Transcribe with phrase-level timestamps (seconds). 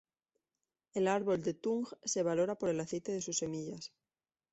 [0.95, 3.93] El árbol de tung se valora por el aceite de sus semillas.